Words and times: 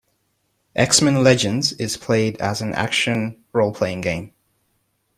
"X-Men 0.75 1.23
Legends" 1.23 1.73
is 1.73 1.95
played 1.95 2.41
as 2.41 2.59
an 2.59 2.73
action 2.73 3.43
role-playing 3.53 4.01
game. 4.01 4.33